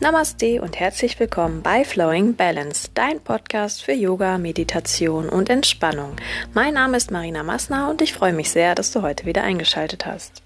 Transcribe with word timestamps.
Namaste 0.00 0.62
und 0.62 0.78
herzlich 0.78 1.18
willkommen 1.18 1.60
bei 1.60 1.84
Flowing 1.84 2.36
Balance, 2.36 2.88
dein 2.94 3.20
Podcast 3.20 3.82
für 3.82 3.94
Yoga, 3.94 4.38
Meditation 4.38 5.28
und 5.28 5.50
Entspannung. 5.50 6.14
Mein 6.54 6.74
Name 6.74 6.96
ist 6.96 7.10
Marina 7.10 7.42
Massner 7.42 7.90
und 7.90 8.00
ich 8.00 8.12
freue 8.12 8.32
mich 8.32 8.48
sehr, 8.48 8.76
dass 8.76 8.92
du 8.92 9.02
heute 9.02 9.26
wieder 9.26 9.42
eingeschaltet 9.42 10.06
hast. 10.06 10.44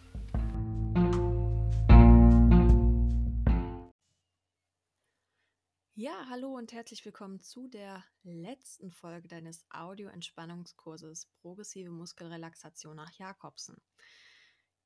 Ja, 5.96 6.14
hallo 6.30 6.56
und 6.56 6.72
herzlich 6.72 7.04
willkommen 7.04 7.42
zu 7.42 7.68
der 7.68 8.02
letzten 8.22 8.90
Folge 8.90 9.28
deines 9.28 9.66
Audio-Entspannungskurses 9.70 11.28
Progressive 11.42 11.90
Muskelrelaxation 11.90 12.96
nach 12.96 13.12
Jakobsen. 13.18 13.76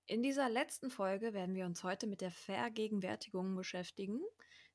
In 0.09 0.23
dieser 0.23 0.49
letzten 0.49 0.91
Folge 0.91 1.35
werden 1.35 1.55
wir 1.55 1.67
uns 1.67 1.83
heute 1.83 2.07
mit 2.07 2.21
der 2.21 2.31
Vergegenwärtigung 2.31 3.57
beschäftigen. 3.57 4.21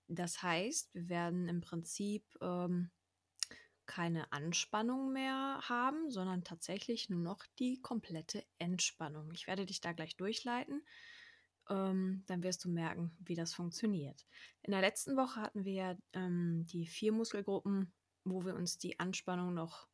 Das 0.07 0.43
heißt, 0.43 0.93
wir 0.93 1.09
werden 1.09 1.47
im 1.47 1.61
Prinzip 1.61 2.25
ähm, 2.41 2.91
keine 3.85 4.31
Anspannung 4.31 5.11
mehr 5.11 5.59
haben, 5.67 6.09
sondern 6.11 6.43
tatsächlich 6.43 7.09
nur 7.09 7.19
noch 7.19 7.45
die 7.59 7.81
komplette 7.81 8.45
Entspannung. 8.57 9.31
Ich 9.33 9.47
werde 9.47 9.65
dich 9.65 9.81
da 9.81 9.91
gleich 9.91 10.15
durchleiten. 10.15 10.81
Ähm, 11.69 12.23
dann 12.27 12.43
wirst 12.43 12.63
du 12.63 12.69
merken, 12.69 13.15
wie 13.19 13.35
das 13.35 13.53
funktioniert. 13.53 14.25
In 14.61 14.71
der 14.71 14.81
letzten 14.81 15.15
Woche 15.17 15.41
hatten 15.41 15.65
wir 15.65 15.97
ähm, 16.13 16.65
die 16.67 16.87
vier 16.87 17.11
Muskelgruppen, 17.11 17.93
wo 18.23 18.45
wir 18.45 18.55
uns 18.55 18.77
die 18.77 18.99
Anspannung 18.99 19.53
noch 19.53 19.87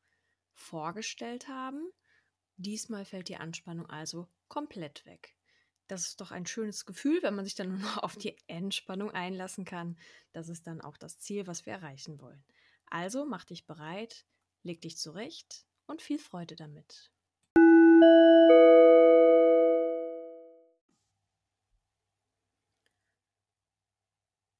vorgestellt 0.53 1.47
haben. 1.47 1.81
Diesmal 2.55 3.05
fällt 3.05 3.29
die 3.29 3.37
Anspannung 3.37 3.85
also 3.87 4.27
komplett 4.47 5.05
weg. 5.05 5.36
Das 5.87 6.07
ist 6.07 6.19
doch 6.19 6.31
ein 6.31 6.45
schönes 6.45 6.85
Gefühl, 6.85 7.23
wenn 7.23 7.35
man 7.35 7.45
sich 7.45 7.55
dann 7.55 7.69
nur 7.79 7.79
noch 7.79 7.97
auf 7.97 8.17
die 8.17 8.35
Entspannung 8.47 9.11
einlassen 9.11 9.65
kann. 9.65 9.97
Das 10.33 10.49
ist 10.49 10.67
dann 10.67 10.81
auch 10.81 10.97
das 10.97 11.19
Ziel, 11.19 11.47
was 11.47 11.65
wir 11.65 11.73
erreichen 11.73 12.19
wollen. 12.21 12.43
Also 12.87 13.25
mach 13.25 13.45
dich 13.45 13.65
bereit, 13.65 14.25
leg 14.63 14.81
dich 14.81 14.97
zurecht 14.97 15.65
und 15.87 16.01
viel 16.01 16.19
Freude 16.19 16.55
damit. 16.55 17.11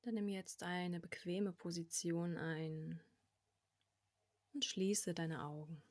Dann 0.02 0.14
nimm 0.14 0.30
jetzt 0.30 0.64
eine 0.64 1.02
bequeme 1.02 1.52
Position 1.52 2.38
ein 2.38 3.02
und 4.54 4.64
schließe 4.64 5.14
deine 5.14 5.44
Augen. 5.44 5.82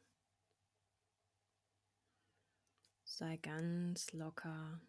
Sei 3.05 3.37
ganz 3.37 4.12
locker 4.12 4.81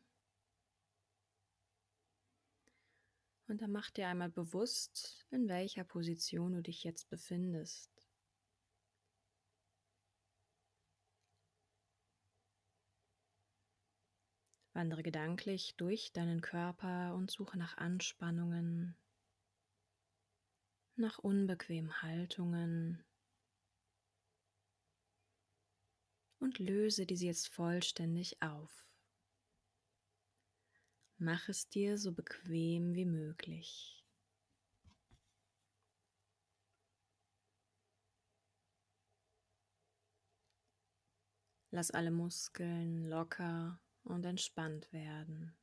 Und 3.48 3.62
dann 3.62 3.72
mach 3.72 3.90
dir 3.92 4.08
einmal 4.08 4.30
bewusst, 4.30 5.26
in 5.32 5.48
welcher 5.48 5.86
Position 5.86 6.52
du 6.52 6.62
dich 6.62 6.84
jetzt 6.84 7.10
befindest. 7.10 7.90
Wandere 14.74 15.02
gedanklich 15.02 15.76
durch 15.78 16.12
deinen 16.12 16.42
Körper 16.42 17.16
und 17.16 17.32
suche 17.32 17.58
nach 17.58 17.78
Anspannungen, 17.78 18.96
nach 20.98 21.18
unbequemen 21.18 22.02
Haltungen 22.02 23.04
und 26.40 26.60
löse 26.60 27.06
diese 27.06 27.26
jetzt 27.26 27.48
vollständig 27.48 28.42
auf. 28.42 28.87
Mach 31.20 31.50
es 31.50 31.68
dir 31.68 31.98
so 31.98 32.12
bequem 32.12 32.94
wie 32.94 33.06
möglich. 33.06 34.06
Lass 41.72 41.90
alle 41.90 42.12
Muskeln 42.12 43.10
locker 43.10 43.80
und 44.04 44.26
entspannt 44.26 44.94
werden. 44.94 45.56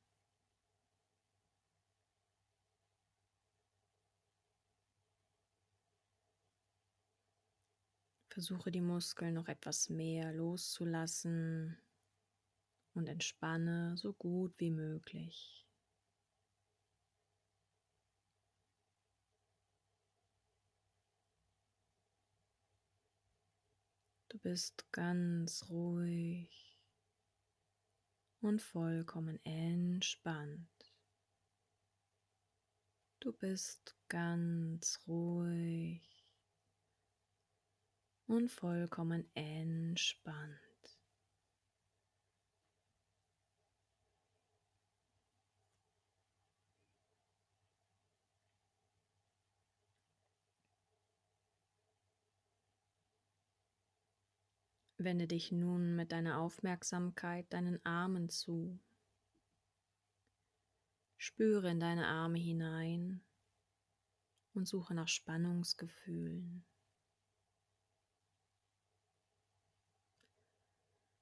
Versuche 8.28 8.72
die 8.72 8.80
Muskeln 8.80 9.34
noch 9.34 9.46
etwas 9.46 9.88
mehr 9.88 10.32
loszulassen 10.32 11.78
und 12.94 13.08
entspanne 13.08 13.96
so 13.96 14.12
gut 14.12 14.54
wie 14.58 14.70
möglich. 14.70 15.66
Du 24.28 24.38
bist 24.38 24.90
ganz 24.90 25.68
ruhig 25.70 26.76
und 28.40 28.60
vollkommen 28.60 29.38
entspannt. 29.44 30.68
Du 33.20 33.32
bist 33.32 33.96
ganz 34.08 35.00
ruhig 35.06 36.26
und 38.26 38.50
vollkommen 38.50 39.24
entspannt. 39.34 40.63
Wende 54.96 55.26
dich 55.26 55.50
nun 55.50 55.96
mit 55.96 56.12
deiner 56.12 56.38
Aufmerksamkeit 56.38 57.52
deinen 57.52 57.84
Armen 57.84 58.28
zu. 58.28 58.78
Spüre 61.16 61.70
in 61.70 61.80
deine 61.80 62.06
Arme 62.06 62.38
hinein 62.38 63.22
und 64.52 64.68
suche 64.68 64.94
nach 64.94 65.08
Spannungsgefühlen. 65.08 66.64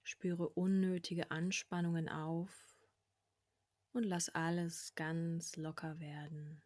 Spüre 0.02 0.48
unnötige 0.50 1.30
Anspannungen 1.30 2.08
auf 2.08 2.76
und 3.92 4.02
lass 4.02 4.28
alles 4.28 4.94
ganz 4.94 5.56
locker 5.56 5.98
werden. 5.98 6.62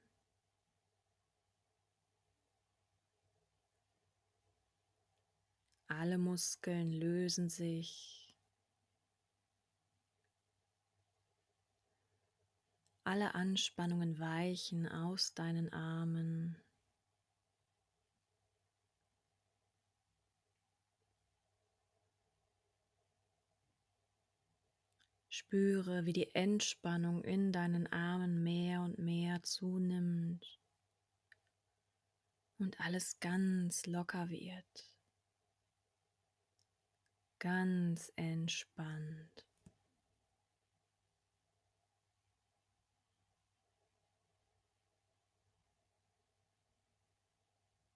Alle 5.88 6.18
Muskeln 6.18 6.90
lösen 6.90 7.48
sich. 7.48 8.34
Alle 13.04 13.36
Anspannungen 13.36 14.18
weichen 14.18 14.88
aus 14.88 15.32
deinen 15.34 15.72
Armen. 15.72 16.60
Spüre, 25.28 26.04
wie 26.04 26.12
die 26.12 26.34
Entspannung 26.34 27.22
in 27.22 27.52
deinen 27.52 27.86
Armen 27.92 28.42
mehr 28.42 28.80
und 28.80 28.98
mehr 28.98 29.40
zunimmt 29.44 30.58
und 32.58 32.80
alles 32.80 33.20
ganz 33.20 33.86
locker 33.86 34.30
wird 34.30 34.95
ganz 37.38 38.12
entspannt. 38.16 39.46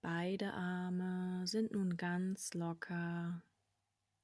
Beide 0.03 0.53
Arme 0.53 1.45
sind 1.45 1.71
nun 1.73 1.95
ganz 1.95 2.53
locker 2.53 3.43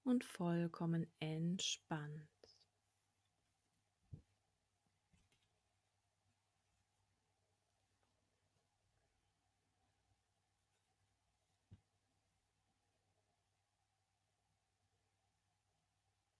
und 0.03 0.23
vollkommen 0.23 1.05
entspannt. 1.19 2.36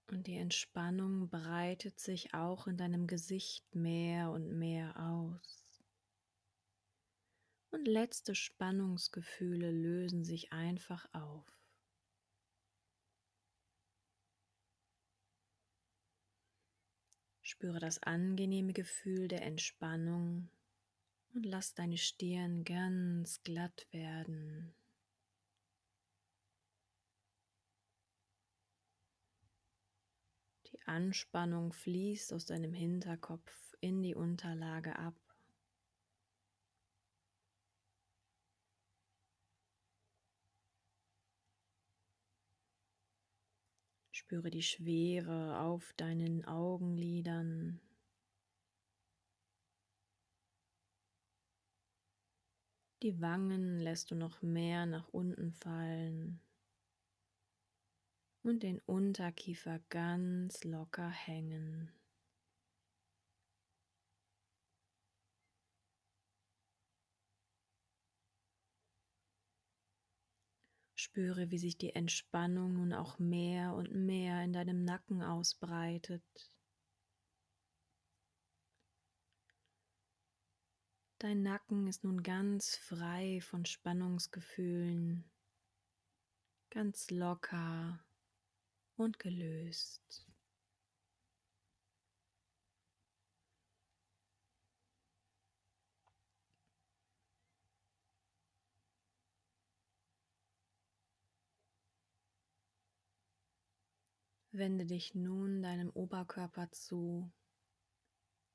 Und 0.10 0.28
die 0.28 0.38
Entspannung 0.38 1.30
breitet 1.30 2.00
sich 2.00 2.34
auch 2.34 2.68
in 2.68 2.78
deinem 2.78 3.08
Gesicht 3.08 3.76
mehr 3.76 4.32
und 4.32 4.58
mehr 4.58 4.98
aus. 4.98 5.68
Und 7.72 7.86
letzte 7.88 8.34
Spannungsgefühle 8.34 9.70
lösen 9.70 10.24
sich 10.24 10.54
einfach 10.54 11.14
auf. 11.14 11.46
Spüre 17.42 17.80
das 17.80 18.02
angenehme 18.04 18.74
Gefühl 18.74 19.28
der 19.28 19.42
Entspannung 19.42 20.50
Und 21.34 21.46
lass 21.46 21.74
deine 21.74 21.98
Stirn 21.98 22.64
ganz 22.64 23.44
glatt 23.44 23.88
werden. 23.92 24.74
Die 30.78 30.88
Anspannung 30.88 31.74
fließt 31.74 32.34
aus 32.34 32.46
deinem 32.46 32.72
Hinterkopf 32.72 33.76
in 33.82 34.04
die 34.04 34.14
Unterlage 34.14 34.98
ab. 34.98 35.16
Spüre 44.12 44.52
die 44.52 44.62
Schwere 44.62 45.60
auf 45.62 45.94
deinen 45.94 46.46
Augenlidern. 46.46 47.82
Die 53.02 53.20
Wangen 53.20 53.80
lässt 53.80 54.12
du 54.12 54.16
noch 54.16 54.44
mehr 54.44 54.86
nach 54.86 55.08
unten 55.08 55.54
fallen 55.54 56.40
und 58.48 58.64
den 58.64 58.80
Unterkiefer 58.80 59.80
ganz 59.90 60.64
locker 60.64 61.10
hängen. 61.10 61.92
Spüre, 70.96 71.52
wie 71.52 71.58
sich 71.58 71.78
die 71.78 71.94
Entspannung 71.94 72.74
nun 72.74 72.94
auch 72.94 73.20
mehr 73.20 73.74
und 73.74 73.92
mehr 73.92 74.44
in 74.44 74.54
deinem 74.54 74.84
Nacken 74.84 75.22
ausbreitet. 75.22 76.24
Dein 81.20 81.42
Nacken 81.42 81.88
ist 81.88 82.04
nun 82.04 82.22
ganz 82.22 82.76
frei 82.76 83.42
von 83.42 83.66
Spannungsgefühlen, 83.66 85.24
ganz 86.70 87.10
locker 87.10 88.00
und 88.98 89.20
gelöst. 89.20 90.28
Wende 104.52 104.88
dich 104.88 105.14
nun 105.14 105.62
deinem 105.62 105.92
Oberkörper 105.92 106.72
zu 106.72 107.32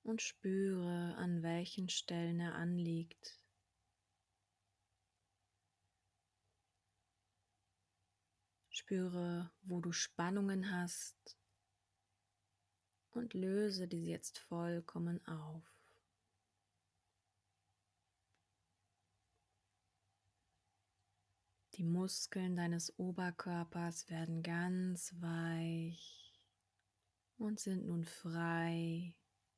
und 0.02 0.20
spüre, 0.20 1.14
an 1.16 1.44
welchen 1.44 1.88
Stellen 1.88 2.40
er 2.40 2.54
anliegt. 2.56 3.41
Spüre, 8.82 9.48
wo 9.62 9.80
du 9.80 9.92
Spannungen 9.92 10.72
hast 10.72 11.38
und 13.12 13.32
löse 13.32 13.86
diese 13.86 14.10
jetzt 14.10 14.38
vollkommen 14.40 15.24
auf. 15.24 15.62
Die 21.74 21.84
Muskeln 21.84 22.56
deines 22.56 22.98
Oberkörpers 22.98 24.10
werden 24.10 24.42
ganz 24.42 25.14
weich 25.20 26.42
und 27.38 27.60
sind 27.60 27.86
nun 27.86 28.04
frei 28.04 29.14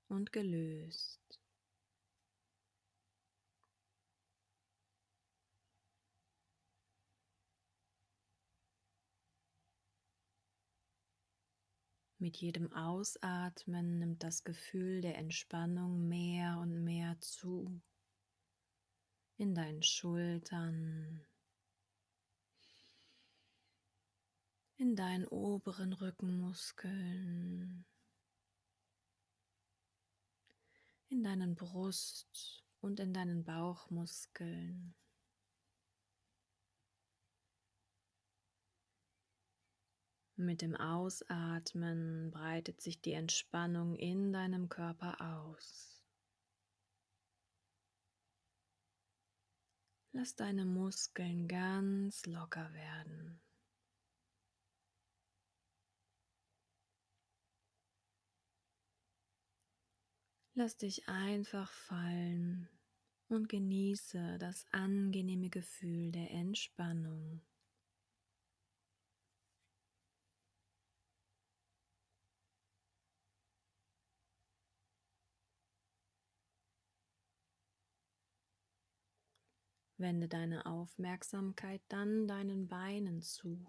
und 0.09 0.33
gelöst. 0.33 1.44
Mit 12.25 12.39
jedem 12.39 12.73
Ausatmen 12.73 13.99
nimmt 13.99 14.23
das 14.23 14.45
Gefühl 14.45 15.03
der 15.03 15.19
Entspannung 15.19 16.09
mehr 16.09 16.57
und 16.59 16.83
mehr 16.83 17.21
zu. 17.21 17.83
In 19.37 19.55
deinen 19.55 19.83
Schultern, 19.83 21.21
in 24.79 24.97
deinen 24.97 25.27
oberen 25.27 25.93
Rückenmuskeln, 25.93 27.85
in 31.11 31.23
deinen 31.23 31.55
Brust 31.55 32.65
und 32.81 33.01
in 33.01 33.13
deinen 33.13 33.45
Bauchmuskeln. 33.45 34.95
Mit 40.37 40.63
dem 40.63 40.75
Ausatmen 40.75 42.33
breitet 42.33 42.81
sich 42.81 43.01
die 43.01 43.13
Entspannung 43.13 43.95
in 43.95 44.33
deinem 44.33 44.69
Körper 44.69 45.21
aus. 45.21 46.05
Lass 50.11 50.35
deine 50.35 50.65
Muskeln 50.65 51.47
ganz 51.47 52.27
locker 52.27 52.73
werden. 52.75 53.41
Lass 60.55 60.77
dich 60.77 61.09
einfach 61.09 61.71
fallen 61.73 62.69
und 63.29 63.49
genieße 63.49 64.39
das 64.39 64.67
angenehme 64.73 65.49
Gefühl 65.49 66.11
der 66.11 66.31
Entspannung. 66.31 67.41
Wende 79.97 80.29
deine 80.29 80.67
Aufmerksamkeit 80.67 81.83
dann 81.89 82.27
deinen 82.27 82.69
Beinen 82.69 83.23
zu. 83.23 83.67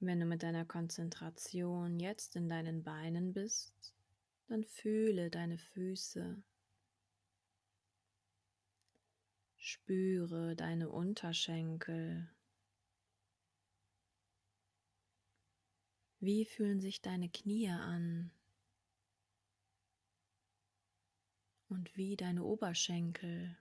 Wenn 0.00 0.18
du 0.18 0.26
mit 0.26 0.42
deiner 0.42 0.64
Konzentration 0.64 2.00
jetzt 2.00 2.34
in 2.34 2.48
deinen 2.48 2.82
Beinen 2.82 3.32
bist, 3.32 3.94
dann 4.48 4.64
fühle 4.64 5.30
deine 5.30 5.58
Füße. 5.58 6.42
Spüre 9.56 10.56
deine 10.56 10.90
Unterschenkel. 10.90 12.28
Wie 16.18 16.44
fühlen 16.44 16.80
sich 16.80 17.00
deine 17.00 17.28
Knie 17.28 17.68
an? 17.68 18.32
Und 21.72 21.96
wie 21.96 22.16
deine 22.18 22.44
Oberschenkel? 22.44 23.56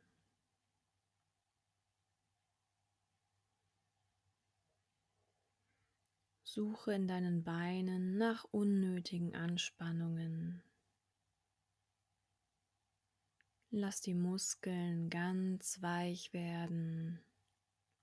Suche 6.43 6.93
in 6.93 7.07
deinen 7.07 7.45
Beinen 7.45 8.17
nach 8.17 8.43
unnötigen 8.51 9.33
Anspannungen. 9.33 10.61
Lass 13.69 14.01
die 14.01 14.13
Muskeln 14.13 15.09
ganz 15.09 15.81
weich 15.81 16.33
werden 16.33 17.21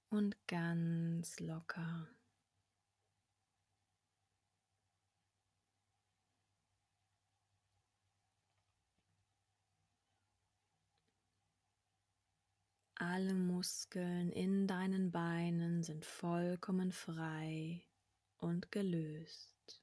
und 0.08 0.38
ganz 0.46 1.38
locker. 1.38 2.08
Alle 13.00 13.32
Muskeln 13.32 14.32
in 14.32 14.66
deinen 14.66 15.12
Beinen 15.12 15.84
sind 15.84 16.04
vollkommen 16.04 16.90
frei 16.90 17.84
und 18.38 18.72
gelöst. 18.72 19.80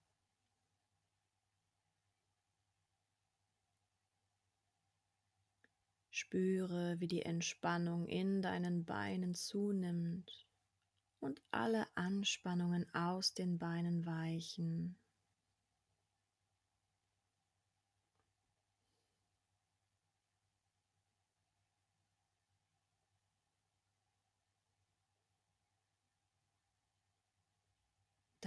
Spüre, 6.09 6.99
wie 6.99 7.07
die 7.07 7.21
Entspannung 7.21 8.05
in 8.05 8.41
deinen 8.41 8.83
Beinen 8.83 9.33
zunimmt 9.33 10.45
und 11.21 11.41
alle 11.51 11.87
Anspannungen 11.95 12.85
aus 12.93 13.33
den 13.33 13.57
Beinen 13.57 14.05
weichen. 14.05 14.97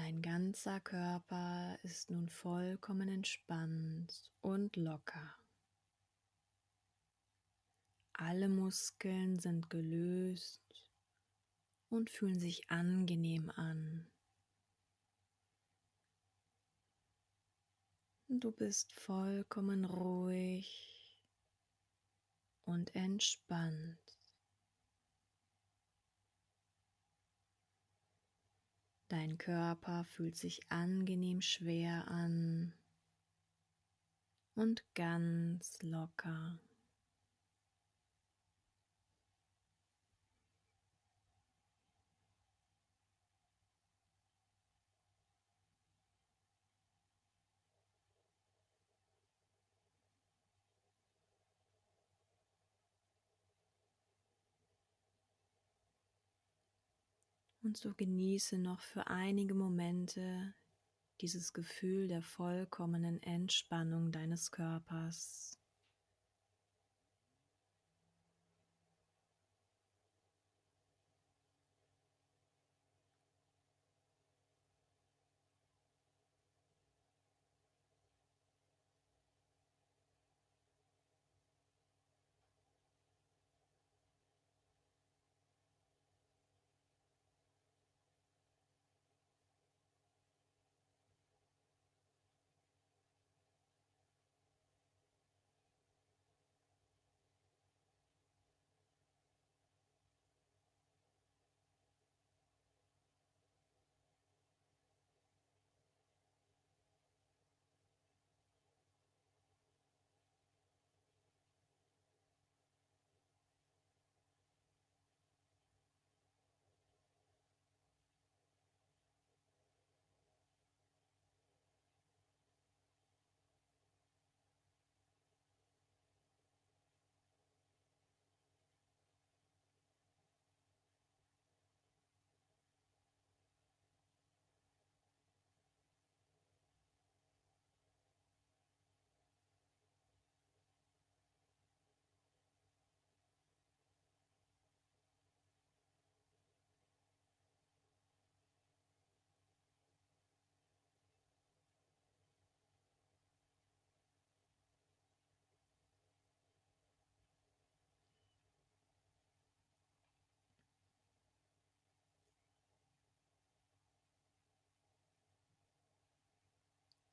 Dein 0.09 0.23
ganzer 0.23 0.81
Körper 0.81 1.79
ist 1.83 2.09
nun 2.09 2.31
vollkommen 2.31 3.11
entspannt 3.11 4.33
und 4.41 4.75
locker. 4.77 5.39
Alle 8.15 8.49
Muskeln 8.49 9.39
sind 9.39 9.69
gelöst 9.69 10.63
und 11.91 12.09
fühlen 12.09 12.41
sich 12.41 12.71
angenehm 12.71 13.51
an. 13.51 14.11
Du 18.29 18.51
bist 18.51 18.95
vollkommen 18.95 19.85
ruhig 19.85 21.21
und 22.65 22.95
entspannt. 22.95 24.18
Dein 29.09 29.39
Körper 29.39 30.05
fühlt 30.05 30.37
sich 30.37 30.61
angenehm 30.71 31.41
schwer 31.41 32.09
an 32.09 32.75
und 34.55 34.85
ganz 34.95 35.81
locker. 35.83 36.59
Und 57.69 57.77
so 57.77 57.93
genieße 57.95 58.57
noch 58.57 58.81
für 58.81 59.09
einige 59.09 59.53
Momente 59.53 60.55
dieses 61.21 61.53
Gefühl 61.53 62.09
der 62.09 62.23
vollkommenen 62.23 63.23
Entspannung 63.23 64.11
deines 64.11 64.51
Körpers. 64.51 65.58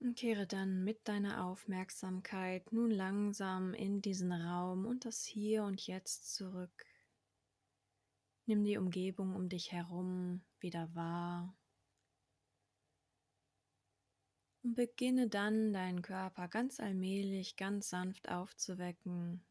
Und 0.05 0.13
kehre 0.13 0.45
dann 0.45 0.83
mit 0.83 1.07
deiner 1.07 1.43
Aufmerksamkeit 1.43 2.71
nun 2.71 2.91
langsam 2.91 3.74
in 3.74 4.03
diesen 4.03 4.31
Raum 4.31 4.85
und 4.85 5.03
das 5.03 5.25
Hier 5.25 5.63
und 5.63 5.81
Jetzt 5.88 6.35
zurück. 6.35 6.85
Nimm 8.45 8.63
die 8.63 8.77
Umgebung 8.77 9.35
um 9.35 9.50
dich 9.50 9.71
herum 9.71 10.43
wieder 10.59 10.93
wahr 10.93 11.57
und 14.62 14.75
beginne 14.75 15.27
dann 15.27 15.74
deinen 15.74 16.03
Körper 16.03 16.50
ganz 16.50 16.79
allmählich, 16.79 17.55
ganz 17.55 17.89
sanft 17.89 18.29
aufzuwecken. 18.29 19.43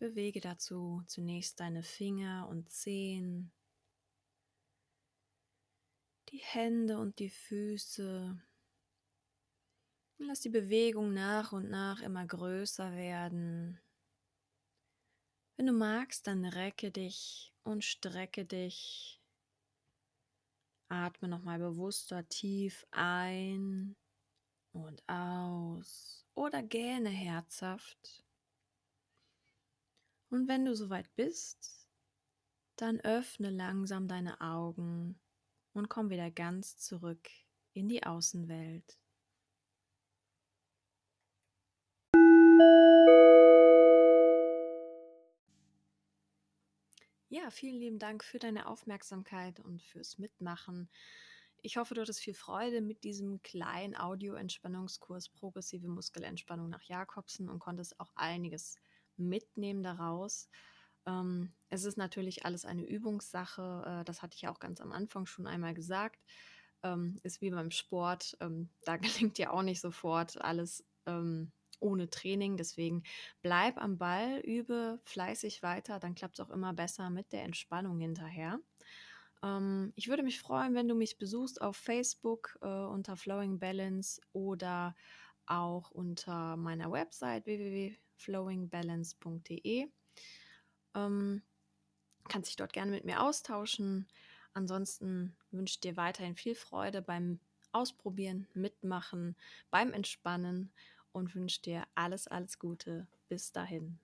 Bewege 0.00 0.40
dazu 0.40 1.04
zunächst 1.06 1.60
deine 1.60 1.84
Finger 1.84 2.48
und 2.50 2.68
Zehen, 2.68 3.52
die 6.30 6.38
Hände 6.38 6.98
und 6.98 7.20
die 7.20 7.30
Füße 7.30 8.42
Lass 10.20 10.40
die 10.40 10.48
Bewegung 10.48 11.14
nach 11.14 11.52
und 11.52 11.70
nach 11.70 12.02
immer 12.02 12.26
größer 12.26 12.92
werden. 12.96 13.80
Wenn 15.56 15.66
du 15.66 15.72
magst, 15.72 16.26
dann 16.26 16.44
recke 16.44 16.90
dich 16.90 17.54
und 17.62 17.84
strecke 17.84 18.44
dich. 18.44 19.22
Atme 20.88 21.28
nochmal 21.28 21.60
bewusster 21.60 22.28
tief 22.28 22.84
ein 22.90 23.96
und 24.72 25.02
aus 25.08 26.26
oder 26.34 26.62
gähne 26.62 27.10
herzhaft. 27.10 28.24
Und 30.30 30.48
wenn 30.48 30.64
du 30.64 30.74
soweit 30.74 31.14
bist, 31.14 31.88
dann 32.76 33.00
öffne 33.00 33.50
langsam 33.50 34.08
deine 34.08 34.40
Augen 34.40 35.20
und 35.74 35.88
komm 35.88 36.10
wieder 36.10 36.30
ganz 36.30 36.76
zurück 36.76 37.28
in 37.72 37.88
die 37.88 38.04
Außenwelt. 38.04 38.98
Ja, 47.30 47.50
vielen 47.50 47.76
lieben 47.76 47.98
Dank 47.98 48.24
für 48.24 48.38
deine 48.38 48.66
Aufmerksamkeit 48.66 49.60
und 49.60 49.82
fürs 49.82 50.16
Mitmachen. 50.16 50.88
Ich 51.60 51.76
hoffe, 51.76 51.94
du 51.94 52.00
hattest 52.00 52.20
viel 52.20 52.34
Freude 52.34 52.80
mit 52.80 53.04
diesem 53.04 53.42
kleinen 53.42 53.96
Audio-Entspannungskurs 53.96 55.28
Progressive 55.28 55.88
Muskelentspannung 55.88 56.70
nach 56.70 56.82
Jakobsen 56.82 57.50
und 57.50 57.58
konntest 57.58 58.00
auch 58.00 58.12
einiges 58.14 58.76
mitnehmen 59.16 59.82
daraus. 59.82 60.48
Ähm, 61.04 61.52
es 61.68 61.84
ist 61.84 61.98
natürlich 61.98 62.46
alles 62.46 62.64
eine 62.64 62.84
Übungssache, 62.86 64.00
äh, 64.00 64.04
das 64.04 64.22
hatte 64.22 64.34
ich 64.34 64.42
ja 64.42 64.50
auch 64.50 64.60
ganz 64.60 64.80
am 64.80 64.92
Anfang 64.92 65.26
schon 65.26 65.46
einmal 65.46 65.74
gesagt. 65.74 66.22
Ähm, 66.82 67.18
ist 67.24 67.40
wie 67.40 67.50
beim 67.50 67.70
Sport, 67.70 68.36
ähm, 68.40 68.70
da 68.84 68.96
gelingt 69.32 69.36
ja 69.38 69.50
auch 69.50 69.62
nicht 69.62 69.80
sofort 69.80 70.40
alles 70.40 70.84
ähm, 71.06 71.52
ohne 71.80 72.08
Training. 72.10 72.56
Deswegen 72.56 73.02
bleib 73.42 73.78
am 73.78 73.98
Ball, 73.98 74.38
übe 74.40 75.00
fleißig 75.04 75.62
weiter, 75.62 75.98
dann 75.98 76.14
klappt 76.14 76.38
es 76.38 76.46
auch 76.46 76.50
immer 76.50 76.72
besser 76.72 77.10
mit 77.10 77.32
der 77.32 77.42
Entspannung 77.44 78.00
hinterher. 78.00 78.60
Ähm, 79.42 79.92
ich 79.96 80.08
würde 80.08 80.22
mich 80.22 80.40
freuen, 80.40 80.74
wenn 80.74 80.88
du 80.88 80.94
mich 80.94 81.18
besuchst 81.18 81.60
auf 81.60 81.76
Facebook 81.76 82.58
äh, 82.62 82.66
unter 82.66 83.16
Flowing 83.16 83.58
Balance 83.58 84.22
oder 84.32 84.96
auch 85.46 85.90
unter 85.90 86.56
meiner 86.56 86.92
Website 86.92 87.44
www.flowingbalance.de. 87.46 89.88
Ähm, 90.94 91.42
kannst 92.28 92.50
dich 92.50 92.56
dort 92.56 92.72
gerne 92.72 92.90
mit 92.90 93.04
mir 93.04 93.22
austauschen. 93.22 94.08
Ansonsten 94.52 95.36
wünsche 95.50 95.74
ich 95.74 95.80
dir 95.80 95.96
weiterhin 95.96 96.36
viel 96.36 96.54
Freude 96.54 97.02
beim 97.02 97.40
Ausprobieren, 97.70 98.48
Mitmachen, 98.54 99.36
beim 99.70 99.92
Entspannen 99.92 100.72
und 101.18 101.34
wünsche 101.34 101.60
dir 101.60 101.84
alles, 101.94 102.28
alles 102.28 102.58
Gute. 102.58 103.06
Bis 103.28 103.52
dahin. 103.52 103.98